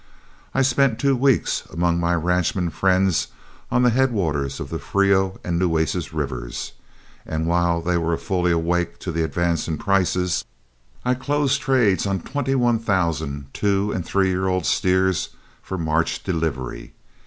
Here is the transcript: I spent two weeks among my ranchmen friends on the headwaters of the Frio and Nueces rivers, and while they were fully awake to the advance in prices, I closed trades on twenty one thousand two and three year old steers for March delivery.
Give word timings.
I 0.55 0.63
spent 0.63 0.97
two 0.97 1.15
weeks 1.15 1.61
among 1.71 1.99
my 1.99 2.15
ranchmen 2.15 2.71
friends 2.71 3.27
on 3.69 3.83
the 3.83 3.91
headwaters 3.91 4.59
of 4.59 4.71
the 4.71 4.79
Frio 4.79 5.39
and 5.43 5.59
Nueces 5.59 6.11
rivers, 6.11 6.71
and 7.23 7.45
while 7.45 7.81
they 7.83 7.97
were 7.99 8.17
fully 8.17 8.51
awake 8.51 8.97
to 9.01 9.11
the 9.11 9.21
advance 9.21 9.67
in 9.67 9.77
prices, 9.77 10.43
I 11.05 11.13
closed 11.13 11.61
trades 11.61 12.07
on 12.07 12.21
twenty 12.21 12.55
one 12.55 12.79
thousand 12.79 13.53
two 13.53 13.91
and 13.91 14.03
three 14.03 14.29
year 14.29 14.47
old 14.47 14.65
steers 14.65 15.29
for 15.61 15.77
March 15.77 16.23
delivery. 16.23 16.93